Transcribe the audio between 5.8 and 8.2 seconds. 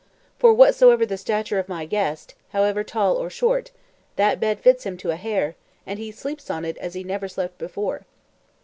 and he sleeps on it as he never slept before."